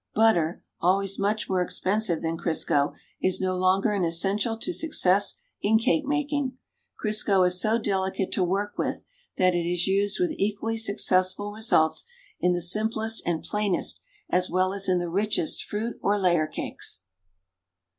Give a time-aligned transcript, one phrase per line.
[0.15, 5.77] Butter, always much more expensive than Crisco, is no longer an essential to success in
[5.77, 6.57] cake making.
[6.99, 9.05] Crisco is so delicate to work with
[9.37, 12.03] that it is used wilh equally successful results
[12.39, 16.47] in the simplest and plain est as well as in the richest fruit or layer
[16.47, 17.01] cakes.